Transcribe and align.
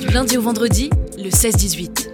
Du 0.00 0.08
lundi 0.08 0.38
au 0.38 0.42
vendredi, 0.42 0.90
le 1.16 1.28
16-18. 1.28 2.08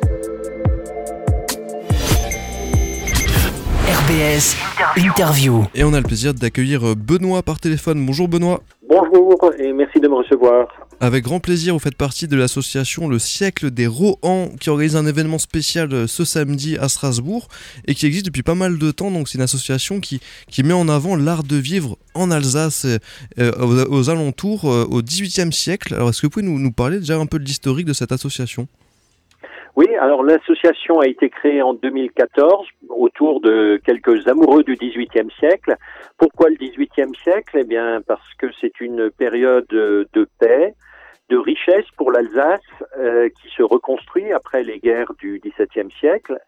RBS 3.87 4.57
Interview. 4.97 5.65
Et 5.75 5.85
on 5.85 5.93
a 5.93 5.99
le 5.99 6.07
plaisir 6.07 6.35
d'accueillir 6.35 6.97
Benoît 6.97 7.43
par 7.43 7.61
téléphone. 7.61 8.05
Bonjour 8.05 8.29
Benoît. 8.29 8.61
Bonjour 8.89 9.53
et 9.59 9.73
merci 9.73 10.01
de 10.01 10.09
me 10.09 10.15
recevoir. 10.15 10.69
Avec 11.01 11.23
grand 11.23 11.39
plaisir, 11.39 11.75
vous 11.75 11.79
faites 11.79 11.95
partie 11.95 12.27
de 12.27 12.35
l'association 12.35 13.07
Le 13.07 13.21
siècle 13.21 13.71
des 13.71 13.87
Rohan 13.87 14.51
qui 14.59 14.69
organise 14.69 14.97
un 14.97 15.07
événement 15.07 15.39
spécial 15.39 15.93
euh, 15.93 16.07
ce 16.09 16.25
samedi 16.25 16.77
à 16.77 16.89
Strasbourg 16.89 17.47
et 17.87 17.95
qui 17.95 18.05
existe 18.07 18.27
depuis 18.27 18.43
pas 18.43 18.57
mal 18.57 18.79
de 18.79 18.91
temps. 18.91 19.13
C'est 19.25 19.39
une 19.39 19.43
association 19.43 20.01
qui, 20.01 20.21
met 20.65 20.73
en 20.73 20.89
avant 20.89 21.15
l'art 21.15 21.45
de 21.45 21.55
vivre 21.55 21.99
en 22.15 22.33
Alsace 22.33 22.85
euh, 23.39 23.87
aux, 23.89 24.11
alentours 24.11 24.65
euh, 24.65 24.89
au 24.91 25.01
XVIIIe 25.01 25.53
siècle. 25.53 25.95
Alors 25.95 26.11
est-ce 26.11 26.21
que 26.21 26.27
vous 26.27 26.31
pouvez 26.31 26.47
nous, 26.47 26.59
nous 26.59 26.73
parler 26.73 26.99
déjà 26.99 27.17
un 27.17 27.27
peu 27.27 27.39
de 27.39 27.45
l'historique 27.45 27.87
de 27.87 27.93
cette 27.93 28.11
association? 28.11 28.67
Oui, 29.79 29.95
alors 29.95 30.25
l'association 30.25 30.99
a 30.99 31.07
été 31.07 31.31
créée 31.31 31.63
en 31.63 31.73
2014 31.73 32.67
autour 32.89 33.41
de 33.41 33.81
quelques 33.85 34.27
amoureux 34.27 34.65
du 34.65 34.75
XVIIIe 34.75 35.31
siècle. 35.39 35.77
Pourquoi 36.17 36.49
le 36.49 36.57
XVIIIe 36.57 37.15
siècle? 37.23 37.59
Eh 37.61 37.63
bien, 37.63 38.03
parce 38.05 38.35
que 38.39 38.49
c'est 38.61 38.81
une 38.81 39.09
période 39.13 39.69
de 39.69 40.29
paix, 40.41 40.75
de 41.29 41.37
richesse 41.37 41.85
pour 41.97 42.11
l'Alsace 42.11 42.61
euh, 42.99 43.29
qui 43.29 43.49
se 43.57 43.63
reconstruit 43.63 44.33
après 44.33 44.65
les 44.65 44.81
guerres 44.81 45.13
du 45.21 45.41
XVIIe 45.45 45.93
siècle. 46.01 46.41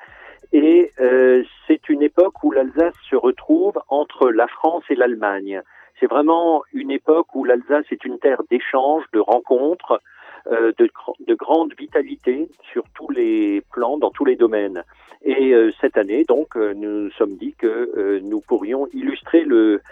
Et 0.52 0.90
euh, 1.00 1.44
c'est 1.68 1.88
une 1.88 2.02
époque 2.02 2.42
où 2.42 2.50
l'Alsace 2.50 2.94
se 3.08 3.14
retrouve 3.14 3.80
entre 3.86 4.28
la 4.30 4.48
France 4.48 4.82
et 4.90 4.96
l'Allemagne. 4.96 5.62
C'est 6.00 6.10
vraiment 6.10 6.64
une 6.72 6.90
époque 6.90 7.32
où 7.36 7.44
l'Alsace 7.44 7.86
est 7.92 8.04
une 8.04 8.18
terre 8.18 8.42
d'échange, 8.50 9.04
de 9.12 9.20
rencontres, 9.20 10.00
euh, 10.46 10.72
de, 10.78 10.88
de, 11.26 11.34
grande 11.34 11.72
vitalité 11.78 12.48
sur 12.72 12.84
tous 12.94 13.10
les 13.10 13.62
plans, 13.72 13.98
dans 13.98 14.10
tous 14.10 14.24
les 14.24 14.36
domaines. 14.36 14.82
Et 15.22 15.52
cette 15.82 15.98
année, 15.98 16.24
donc, 16.24 16.56
nous 16.56 17.02
nous 17.02 17.10
sommes 17.10 17.36
dit 17.36 17.54
que 17.58 18.20
nous 18.22 18.40
pourrions 18.40 18.86
illustrer 18.94 19.44
le, 19.44 19.82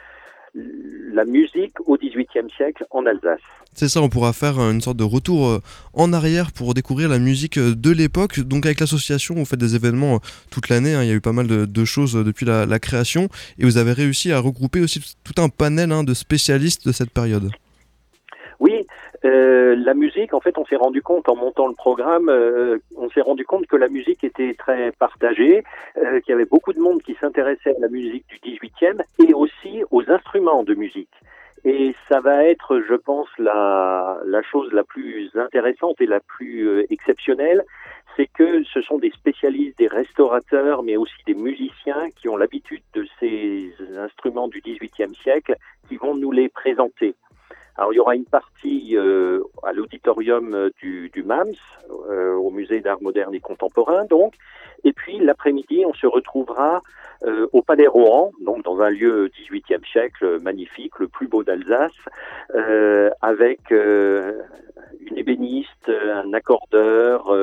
la 1.13 1.25
musique 1.25 1.75
au 1.87 1.97
XVIIIe 1.97 2.51
siècle 2.57 2.87
en 2.91 3.07
Alsace. 3.07 3.41
C'est 3.75 3.89
ça, 3.89 4.01
on 4.01 4.09
pourra 4.09 4.33
faire 4.33 4.59
une 4.59 4.81
sorte 4.81 4.97
de 4.97 5.05
retour 5.05 5.47
euh, 5.47 5.63
en 5.93 6.13
arrière 6.13 6.53
pour 6.53 6.75
découvrir 6.75 7.09
la 7.09 7.19
musique 7.19 7.59
euh, 7.59 7.75
de 7.75 7.91
l'époque. 7.91 8.41
Donc 8.41 8.67
avec 8.67 8.81
l'association, 8.81 9.35
vous 9.35 9.45
faites 9.45 9.61
des 9.61 9.77
événements 9.77 10.17
euh, 10.17 10.19
toute 10.51 10.69
l'année, 10.69 10.95
hein. 10.95 11.03
il 11.03 11.09
y 11.09 11.13
a 11.13 11.15
eu 11.15 11.21
pas 11.21 11.33
mal 11.33 11.47
de, 11.47 11.85
choses 11.85 12.15
depuis 12.15 12.45
la, 12.45 12.79
création, 12.79 13.29
et 13.59 13.65
vous 13.65 13.77
avez 13.77 13.93
réussi 13.93 14.33
à 14.33 14.41
regrouper 14.41 14.81
aussi 14.81 15.01
tout 15.23 15.41
un 15.41 15.49
panel 15.49 15.93
hein, 15.93 16.03
de 16.03 16.15
spécialistes 16.15 16.87
de 16.87 16.93
cette 16.93 17.11
période. 17.11 17.51
Oui, 18.61 18.87
euh, 19.25 19.77
la 19.77 19.95
musique, 19.95 20.35
en 20.35 20.41
fait, 20.41 20.59
on 20.59 20.67
s'est 20.67 20.77
rendu 20.77 21.01
compte 21.01 21.29
en 21.29 21.37
montant 21.37 21.69
le 21.69 21.75
programme, 21.75 22.29
euh, 22.29 22.79
on 22.97 23.09
s'est 23.11 23.21
rendu 23.21 23.45
compte 23.45 23.67
que 23.67 23.77
la 23.77 23.89
musique 23.89 24.25
était 24.25 24.55
très 24.55 24.91
partagée, 24.93 25.63
euh, 25.97 26.21
qu'il 26.21 26.33
y 26.33 26.35
avait 26.35 26.45
beaucoup 26.45 26.73
de 26.73 26.81
monde 26.81 27.01
qui 27.03 27.15
s'intéressait 27.21 27.77
à 27.77 27.81
la 27.81 27.89
musique 27.89 28.27
du 28.29 28.39
18e 28.39 29.01
et 29.25 29.33
aussi 29.33 29.85
aux 29.93 30.11
instruments 30.11 30.65
de 30.65 30.75
musique. 30.75 31.13
Et 31.65 31.95
ça 32.09 32.21
va 32.21 32.45
être, 32.45 32.81
je 32.89 32.95
pense, 32.95 33.29
la, 33.39 34.19
la 34.25 34.43
chose 34.43 34.73
la 34.73 34.83
plus 34.83 35.31
intéressante 35.37 36.01
et 36.01 36.07
la 36.07 36.21
plus 36.21 36.85
exceptionnelle, 36.91 37.65
c'est 38.17 38.27
que 38.27 38.65
ce 38.65 38.81
sont 38.83 38.99
des 38.99 39.11
spécialistes, 39.11 39.79
des 39.79 39.87
restaurateurs, 39.87 40.83
mais 40.83 40.97
aussi 40.97 41.15
des 41.27 41.35
musiciens 41.35 42.11
qui 42.17 42.29
ont 42.29 42.37
l'habitude 42.37 42.83
de 42.95 43.07
ces 43.21 43.73
instruments 43.97 44.49
du 44.49 44.61
18e 44.61 45.15
siècle, 45.23 45.57
qui 45.89 45.97
vont 45.97 46.17
nous 46.17 46.33
les 46.33 46.49
présenter. 46.49 47.15
Alors 47.79 47.93
il 47.93 47.97
y 47.97 48.01
aura 48.01 48.17
une 48.17 48.25
partie 48.25 48.97
euh, 48.97 49.41
à 49.63 49.73
l'auditorium 49.73 50.53
euh, 50.53 50.71
du, 50.83 51.11
du 51.11 51.23
MAMS, 51.23 51.55
euh, 52.11 52.35
au 52.35 52.51
musée 52.51 52.81
d'art 52.81 53.01
moderne 53.01 53.33
et 53.37 53.41
contemporain 53.41 54.05
donc, 54.07 54.35
et 54.83 54.93
puis 54.93 55.19
l'après-midi 55.19 55.85
on 55.87 55.95
se 55.95 56.07
retrouvera 56.07 56.83
au 57.53 57.63
Palais 57.63 57.89
Rohan, 57.89 58.31
donc 58.41 58.63
dans 58.63 58.81
un 58.81 58.91
lieu 58.91 59.29
18e 59.29 59.85
siècle 59.91 60.39
magnifique, 60.41 61.01
le 61.01 61.09
plus 61.09 61.27
beau 61.27 61.43
d'Alsace, 61.43 61.91
avec 63.21 63.73
une 63.73 65.17
ébéniste, 65.17 65.89
un 65.89 66.33
accordeur, 66.33 67.35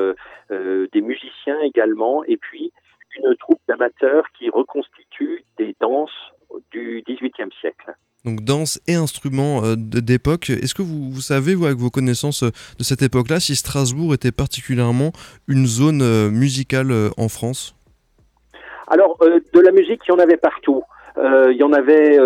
des 0.48 1.00
musiciens 1.02 1.60
également, 1.60 2.24
et 2.24 2.38
puis 2.38 2.72
une 3.18 3.36
troupe 3.36 3.60
d'amateurs 3.68 4.24
qui 4.38 4.48
reconstitue 4.48 5.44
des 5.58 5.76
danses 5.78 6.32
du 6.70 7.02
18e 7.02 7.52
siècle 7.60 7.94
donc 8.26 8.42
danse 8.42 8.80
et 8.86 8.94
instruments 8.94 9.64
euh, 9.64 9.76
d'époque. 9.76 10.50
Est-ce 10.50 10.74
que 10.74 10.82
vous, 10.82 11.20
savez, 11.20 11.54
vous, 11.54 11.64
avec 11.64 11.78
vos 11.78 11.90
connaissances 11.90 12.42
euh, 12.42 12.50
de 12.78 12.84
cette 12.84 13.00
époque-là, 13.00 13.40
si 13.40 13.54
Strasbourg 13.54 14.12
était 14.12 14.32
particulièrement 14.32 15.12
une 15.46 15.66
zone 15.66 16.02
euh, 16.02 16.28
musicale 16.28 16.92
en 17.16 17.28
France? 17.28 17.74
Alors, 18.88 19.18
de 19.20 19.60
la 19.60 19.72
musique, 19.72 20.00
il 20.06 20.10
y 20.10 20.14
en 20.14 20.18
avait 20.18 20.36
partout. 20.36 20.82
Il 21.18 21.56
y 21.56 21.62
en 21.62 21.72
avait 21.72 22.18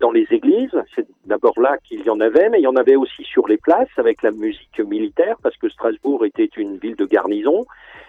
dans 0.00 0.10
les 0.10 0.26
églises, 0.30 0.74
c'est 0.94 1.06
d'abord 1.24 1.58
là 1.58 1.78
qu'il 1.84 2.02
y 2.02 2.10
en 2.10 2.20
avait, 2.20 2.48
mais 2.48 2.58
il 2.58 2.64
y 2.64 2.66
en 2.66 2.76
avait 2.76 2.96
aussi 2.96 3.22
sur 3.24 3.48
les 3.48 3.56
places 3.56 3.88
avec 3.96 4.22
la 4.22 4.30
musique 4.30 4.78
militaire, 4.80 5.36
parce 5.42 5.56
que 5.56 5.68
Strasbourg 5.68 6.24
était 6.24 6.50
une 6.56 6.76
ville 6.76 6.96
de 6.96 7.06
garnison. 7.06 7.66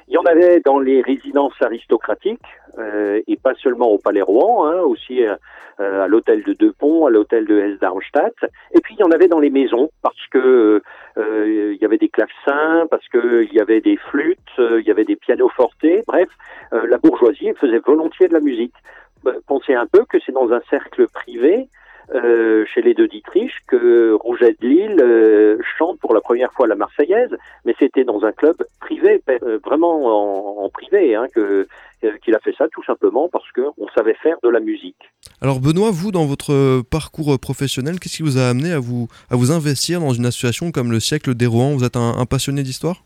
Il 0.10 0.14
y 0.14 0.18
en 0.18 0.24
avait 0.24 0.62
dans 0.62 0.80
les 0.80 1.02
résidences 1.02 1.60
aristocratiques, 1.62 2.40
euh, 2.78 3.22
et 3.28 3.36
pas 3.36 3.56
seulement 3.56 3.90
au 3.90 3.98
Palais 3.98 4.22
Rouen, 4.22 4.68
hein, 4.68 4.80
aussi 4.82 5.24
euh, 5.24 5.36
à 5.80 6.08
l'hôtel 6.08 6.44
de 6.44 6.54
Deux 6.54 6.72
Ponts, 6.72 7.08
à 7.08 7.10
l'hôtel 7.10 7.46
de 7.46 7.60
Hesse-Darmstadt. 7.60 8.36
Et 8.74 8.80
puis 8.82 8.96
il 8.96 9.02
y 9.02 9.04
en 9.04 9.12
avait 9.12 9.28
dans 9.28 9.40
les 9.40 9.50
maisons, 9.50 9.90
parce 10.02 10.28
que 10.32 10.82
euh, 11.18 11.72
il 11.74 11.82
y 11.82 11.86
avait 11.86 11.98
des 11.98 12.08
clavecins, 12.08 12.88
parce 12.90 13.08
qu'il 13.10 13.50
y 13.52 13.60
avait 13.60 13.82
des 13.82 13.98
flûtes, 13.98 14.40
il 14.58 14.84
y 14.86 14.92
avait 14.92 15.06
des 15.06 15.16
pianos 15.16 15.50
fortés. 15.50 16.04
Bref, 16.08 16.30
la 16.72 16.98
bourgeoisie 16.98 17.54
faisait 17.60 17.80
volontiers 17.80 18.28
de 18.28 18.34
la 18.34 18.40
musique. 18.40 18.74
Pensez 19.48 19.74
un 19.74 19.86
peu 19.86 20.06
que 20.06 20.18
c'est 20.26 20.32
dans 20.32 20.52
un 20.52 20.62
cercle 20.70 21.08
privé 21.08 21.68
euh, 22.16 22.64
chez 22.74 22.82
les 22.82 22.94
deux 22.94 23.10
Dietrich 23.10 23.52
que 23.68 24.14
Rouget 24.14 24.56
de 24.62 24.66
Lille 24.66 25.02
euh, 25.02 25.58
chante 25.78 26.00
pour 26.00 26.14
la 26.14 26.22
première 26.22 26.54
fois 26.54 26.66
la 26.66 26.76
Marseillaise, 26.76 27.36
mais 27.66 27.76
c'était 27.78 28.06
dans 28.06 28.24
un 28.24 28.32
club 28.32 28.56
privé, 28.80 29.22
euh, 29.30 29.60
vraiment 29.66 30.64
en, 30.64 30.70
privé, 30.70 31.16
hein, 31.16 31.26
que 31.36 31.68
qu'il 32.24 32.34
a 32.36 32.40
fait 32.40 32.54
ça 32.58 32.68
tout 32.72 32.84
simplement 32.84 33.28
parce 33.28 33.52
qu'on 33.52 33.88
savait 33.90 34.14
faire 34.14 34.38
de 34.42 34.48
la 34.48 34.62
musique. 34.62 35.12
Alors 35.42 35.60
Benoît, 35.60 35.90
vous 35.92 36.12
dans 36.12 36.26
votre 36.26 36.82
parcours 36.84 37.38
professionnel, 37.40 38.00
qu'est-ce 38.00 38.18
qui 38.18 38.24
vous 38.24 38.38
a 38.38 38.48
amené 38.50 38.72
à 38.72 38.80
vous 38.80 39.08
à 39.30 39.36
vous 39.36 39.52
investir 39.52 40.00
dans 40.00 40.14
une 40.14 40.28
association 40.28 40.72
comme 40.72 40.92
le 40.92 41.02
Siècle 41.02 41.36
des 41.36 41.48
Rouen? 41.48 41.74
Vous 41.76 41.84
êtes 41.84 41.98
un, 41.98 42.26
passionné 42.26 42.64
d'histoire? 42.64 43.04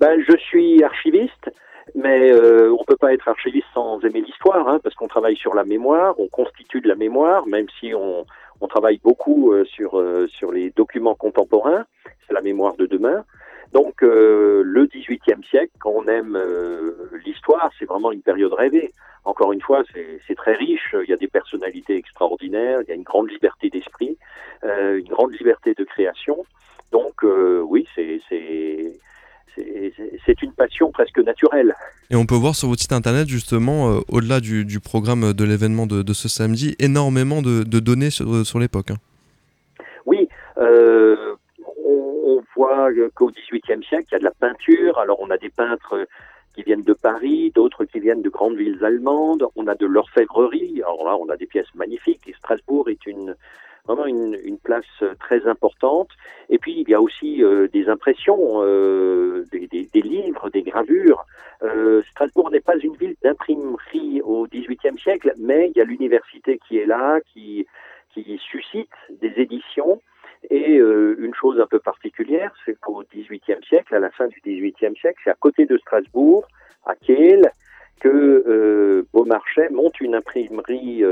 Ben, 0.00 0.20
je 0.28 0.36
suis 0.36 0.82
archiviste 0.82 1.50
mais 1.96 2.30
euh, 2.30 2.70
on 2.78 2.84
peut 2.84 2.96
pas 2.96 3.14
être 3.14 3.26
archiviste 3.26 3.66
sans 3.72 4.00
aimer 4.00 4.20
l'histoire, 4.20 4.68
hein, 4.68 4.78
parce 4.82 4.94
qu'on 4.94 5.08
travaille 5.08 5.36
sur 5.36 5.54
la 5.54 5.64
mémoire, 5.64 6.14
on 6.20 6.28
constitue 6.28 6.82
de 6.82 6.88
la 6.88 6.94
mémoire, 6.94 7.46
même 7.46 7.66
si 7.80 7.94
on, 7.94 8.26
on 8.60 8.68
travaille 8.68 9.00
beaucoup 9.02 9.52
euh, 9.52 9.64
sur 9.64 9.98
euh, 9.98 10.26
sur 10.28 10.52
les 10.52 10.70
documents 10.70 11.14
contemporains, 11.14 11.86
c'est 12.26 12.34
la 12.34 12.42
mémoire 12.42 12.76
de 12.76 12.86
demain. 12.86 13.24
Donc 13.72 14.02
euh, 14.02 14.62
le 14.64 14.86
XVIIIe 14.86 15.44
siècle, 15.48 15.72
quand 15.80 15.90
on 15.90 16.06
aime 16.06 16.38
l'histoire, 17.24 17.70
c'est 17.78 17.86
vraiment 17.86 18.12
une 18.12 18.22
période 18.22 18.52
rêvée. 18.52 18.92
Encore 19.24 19.52
une 19.52 19.60
fois, 19.60 19.82
c'est 20.28 20.34
très 20.36 20.54
riche. 20.54 20.94
Il 21.02 21.10
y 21.10 21.12
a 21.12 21.16
des 21.16 21.26
personnalités 21.26 21.96
extraordinaires, 21.96 22.80
il 22.82 22.88
y 22.88 22.92
a 22.92 22.94
une 22.94 23.02
grande 23.02 23.28
liberté 23.28 23.68
d'esprit, 23.70 24.16
une 24.62 25.08
grande 25.08 25.32
liberté 25.32 25.74
de 25.74 25.82
création. 25.82 26.46
Donc 26.92 27.24
oui, 27.24 27.88
c'est 27.96 28.20
c'est 30.24 30.42
une 30.42 30.52
passion 30.52 30.90
presque 30.90 31.18
naturelle. 31.18 31.74
Et 32.10 32.16
on 32.16 32.26
peut 32.26 32.34
voir 32.34 32.54
sur 32.54 32.68
votre 32.68 32.80
site 32.80 32.92
internet 32.92 33.28
justement, 33.28 33.90
euh, 33.90 34.00
au-delà 34.08 34.40
du, 34.40 34.80
programme 34.80 35.32
de 35.32 35.44
l'événement 35.44 35.86
de, 35.86 36.12
ce 36.12 36.28
samedi, 36.28 36.74
énormément 36.78 37.42
de, 37.42 37.62
données 37.64 38.10
sur, 38.10 38.58
l'époque. 38.58 38.90
Hein. 38.90 38.96
Oui, 40.06 40.28
euh, 40.58 41.34
on, 41.84 42.42
voit 42.54 42.88
qu'au 43.14 43.30
XVIIIe 43.30 43.84
siècle, 43.84 44.06
il 44.10 44.12
y 44.12 44.16
a 44.16 44.18
de 44.18 44.24
la 44.24 44.30
peinture. 44.30 44.98
Alors 44.98 45.18
on 45.20 45.30
a 45.30 45.36
des 45.36 45.50
peintres 45.50 46.06
qui 46.54 46.62
viennent 46.62 46.82
de 46.82 46.94
Paris, 46.94 47.52
d'autres 47.54 47.84
qui 47.84 48.00
viennent 48.00 48.22
de 48.22 48.30
grandes 48.30 48.56
villes 48.56 48.82
allemandes. 48.82 49.46
On 49.56 49.66
a 49.66 49.74
de 49.74 49.86
l'orfèvrerie. 49.86 50.80
Alors 50.82 51.04
là, 51.04 51.16
on 51.20 51.28
a 51.28 51.36
des 51.36 51.46
pièces 51.46 51.74
magnifiques. 51.74 52.22
Et 52.26 52.34
Strasbourg 52.38 52.88
est 52.88 53.04
une 53.06 53.36
vraiment 53.86 54.06
une, 54.06 54.38
une, 54.44 54.58
place 54.58 54.84
très 55.20 55.46
importante. 55.46 56.08
Et 56.48 56.58
puis 56.58 56.80
il 56.80 56.88
y 56.88 56.94
a 56.94 57.00
aussi 57.00 57.42
euh, 57.42 57.68
des 57.68 57.88
impressions, 57.88 58.62
euh, 58.62 59.44
des, 59.52 59.66
des, 59.66 59.88
des, 59.92 60.02
livres, 60.02 60.50
des 60.50 60.62
gravures. 60.62 61.24
Euh, 61.62 62.02
Strasbourg 62.10 62.50
n'est 62.50 62.60
pas 62.60 62.76
une 62.76 62.96
ville 62.96 63.16
d'imprimerie 63.22 64.20
au 64.22 64.46
XVIIIe 64.46 64.98
siècle, 65.02 65.32
mais 65.38 65.70
il 65.70 65.78
y 65.78 65.80
a 65.80 65.84
l'université 65.84 66.58
qui 66.66 66.78
est 66.78 66.86
là, 66.86 67.20
qui, 67.32 67.66
qui 68.12 68.38
suscite 68.50 68.90
des 69.10 69.32
éditions. 69.36 70.00
Et 70.50 70.78
euh, 70.78 71.16
une 71.18 71.34
chose 71.34 71.58
un 71.60 71.66
peu 71.66 71.78
particulière, 71.78 72.52
c'est 72.64 72.78
qu'au 72.78 73.02
XVIIIe 73.12 73.64
siècle, 73.66 73.94
à 73.94 73.98
la 73.98 74.10
fin 74.10 74.28
du 74.28 74.40
XVIIIe 74.44 74.96
siècle, 75.00 75.20
c'est 75.24 75.30
à 75.30 75.34
côté 75.34 75.66
de 75.66 75.78
Strasbourg, 75.78 76.46
à 76.84 76.94
Kiel, 76.94 77.50
que 78.00 79.06
Beaumarchais 79.12 79.70
monte 79.70 80.00
une 80.00 80.14
imprimerie 80.14 81.02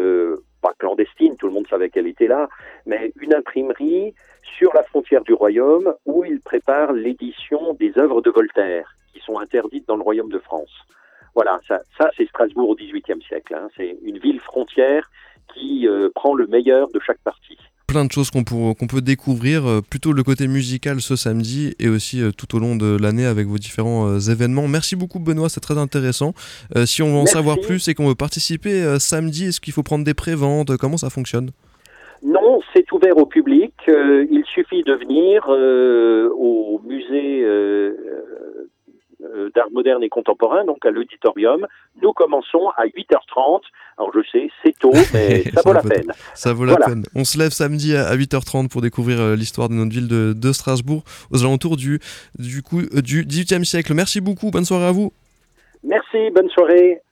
pas 0.64 0.72
clandestine, 0.78 1.36
tout 1.36 1.46
le 1.46 1.52
monde 1.52 1.68
savait 1.68 1.90
qu'elle 1.90 2.06
était 2.06 2.26
là, 2.26 2.48
mais 2.86 3.12
une 3.20 3.34
imprimerie 3.34 4.14
sur 4.56 4.72
la 4.74 4.82
frontière 4.82 5.22
du 5.22 5.34
royaume 5.34 5.94
où 6.06 6.24
il 6.24 6.40
prépare 6.40 6.92
l'édition 6.94 7.74
des 7.74 7.92
œuvres 7.98 8.22
de 8.22 8.30
Voltaire 8.30 8.96
qui 9.12 9.20
sont 9.20 9.38
interdites 9.38 9.86
dans 9.86 9.96
le 9.96 10.02
royaume 10.02 10.30
de 10.30 10.38
France. 10.38 10.72
Voilà, 11.34 11.60
ça, 11.68 11.82
c'est 12.16 12.26
Strasbourg 12.28 12.70
au 12.70 12.76
XVIIIe 12.76 13.22
siècle. 13.28 13.54
Hein. 13.54 13.68
C'est 13.76 13.98
une 14.02 14.18
ville 14.18 14.40
frontière 14.40 15.10
qui 15.52 15.86
euh, 15.86 16.08
prend 16.14 16.34
le 16.34 16.46
meilleur 16.46 16.88
de 16.88 17.00
chaque 17.00 17.20
partie 17.20 17.58
plein 17.94 18.04
de 18.04 18.10
choses 18.10 18.32
qu'on 18.32 18.42
peut 18.42 19.00
découvrir, 19.00 19.64
euh, 19.68 19.80
plutôt 19.80 20.12
le 20.12 20.24
côté 20.24 20.48
musical 20.48 21.00
ce 21.00 21.14
samedi 21.14 21.76
et 21.78 21.88
aussi 21.88 22.20
euh, 22.20 22.32
tout 22.36 22.56
au 22.56 22.58
long 22.58 22.74
de 22.74 23.00
l'année 23.00 23.24
avec 23.24 23.46
vos 23.46 23.56
différents 23.56 24.08
euh, 24.08 24.18
événements. 24.18 24.66
Merci 24.66 24.96
beaucoup 24.96 25.20
Benoît, 25.20 25.48
c'est 25.48 25.60
très 25.60 25.78
intéressant. 25.78 26.32
si 26.86 27.02
on 27.02 27.12
veut 27.12 27.18
en 27.18 27.26
savoir 27.26 27.56
plus 27.60 27.86
et 27.86 27.94
qu'on 27.94 28.08
veut 28.08 28.16
participer 28.16 28.98
samedi, 28.98 29.46
est-ce 29.46 29.60
qu'il 29.60 29.72
faut 29.72 29.84
prendre 29.84 30.04
des 30.04 30.12
préventes? 30.12 30.76
Comment 30.76 30.96
ça 30.96 31.08
fonctionne? 31.08 31.50
Non, 32.24 32.58
c'est 32.74 32.90
ouvert 32.90 33.16
au 33.16 33.26
public. 33.26 33.74
il 33.86 34.42
suffit 34.52 34.82
de 34.82 34.94
venir 34.94 35.46
au 36.36 36.80
musée 36.84 37.44
d'art 39.54 39.70
moderne 39.72 40.02
et 40.02 40.08
contemporain, 40.08 40.64
donc 40.64 40.84
à 40.84 40.90
l'auditorium. 40.90 41.66
Nous 42.02 42.12
commençons 42.12 42.70
à 42.76 42.86
8h30. 42.86 43.62
Alors 43.98 44.10
je 44.14 44.20
sais, 44.30 44.50
c'est 44.64 44.76
tôt, 44.78 44.92
mais 45.14 45.42
ça, 45.42 45.62
vaut 45.64 45.72
la 45.72 45.82
peine. 45.82 46.12
Ça 46.34 46.52
vaut 46.52 46.64
la 46.64 46.76
peine. 46.76 47.04
On 47.14 47.24
se 47.24 47.38
lève 47.38 47.50
samedi 47.50 47.96
à 47.96 48.14
8h30 48.14 48.68
pour 48.68 48.80
découvrir 48.80 49.20
euh, 49.20 49.36
l'histoire 49.36 49.68
de 49.68 49.74
notre 49.74 49.92
ville 49.92 50.08
de, 50.08 50.52
Strasbourg 50.52 51.02
aux 51.32 51.42
alentours 51.42 51.76
du, 51.76 51.98
du, 52.38 52.62
coup, 52.62 52.80
euh, 52.80 53.02
du 53.02 53.24
18e 53.24 53.64
siècle. 53.64 53.92
Merci 53.94 54.20
beaucoup, 54.20 54.50
bonne 54.50 54.64
soirée 54.64 54.86
à 54.86 54.92
vous. 54.92 55.12
Merci, 55.82 56.30
bonne 56.34 56.48
soirée. 56.50 57.00